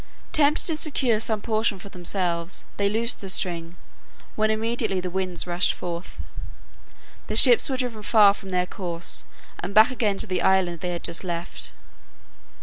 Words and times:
Tempted 0.31 0.65
to 0.65 0.77
secure 0.77 1.19
some 1.19 1.41
portion 1.41 1.77
for 1.77 1.89
themselves, 1.89 2.65
they 2.77 2.89
loosed 2.89 3.21
the 3.21 3.29
string, 3.29 3.75
when 4.35 4.49
immediately 4.49 4.99
the 4.99 5.11
winds 5.11 5.45
rushed 5.45 5.73
forth. 5.75 6.17
The 7.27 7.35
ships 7.35 7.69
were 7.69 7.77
driven 7.77 8.01
far 8.01 8.33
from 8.33 8.49
their 8.49 8.65
course, 8.65 9.25
and 9.59 9.75
back 9.75 9.91
again 9.91 10.17
to 10.17 10.25
the 10.25 10.41
island 10.41 10.79
they 10.79 10.89
had 10.89 11.03
just 11.03 11.23
left. 11.23 11.69